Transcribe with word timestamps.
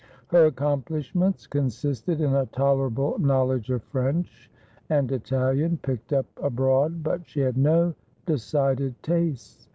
Her 0.29 0.47
accomplishments 0.47 1.45
consisted 1.45 2.21
in 2.21 2.33
a 2.33 2.47
tolerable 2.47 3.19
knowledge 3.19 3.69
of 3.69 3.83
French 3.83 4.49
and 4.89 5.11
Italian 5.11 5.77
picked 5.77 6.11
up 6.11 6.25
abroad, 6.41 7.03
but 7.03 7.27
she 7.27 7.41
had 7.41 7.55
no 7.55 7.93
decided 8.25 8.95
tastes. 9.03 9.67